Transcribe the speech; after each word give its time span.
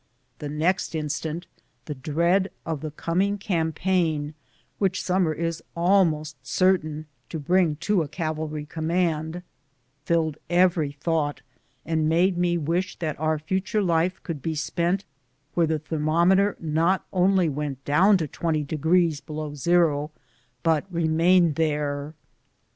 The 0.39 0.49
next 0.49 0.95
instant 0.95 1.45
the 1.85 1.93
dread 1.93 2.49
of 2.65 2.81
the 2.81 2.89
coming 2.89 3.37
campaign, 3.37 4.33
which 4.79 5.03
summer 5.03 5.31
is 5.31 5.61
almost 5.75 6.37
certain 6.41 7.05
to 7.29 7.37
bring 7.37 7.75
to 7.81 8.01
a 8.01 8.07
cavalry 8.07 8.65
command, 8.65 9.43
filled 10.03 10.39
every 10.49 10.91
thought, 10.93 11.43
and 11.85 12.09
made 12.09 12.35
me 12.35 12.57
wish 12.57 12.97
that 12.97 13.19
our 13.19 13.37
future 13.37 13.83
life 13.83 14.23
could 14.23 14.41
be 14.41 14.55
spent 14.55 15.05
where 15.53 15.67
the 15.67 15.77
thermometer 15.77 16.57
not 16.59 17.05
only 17.13 17.47
went 17.47 17.85
down 17.85 18.17
to 18.17 18.27
twenty 18.27 18.63
degrees 18.63 19.21
below 19.21 19.53
zero 19.53 20.09
but 20.63 20.83
remained 20.91 21.53
there. 21.57 22.15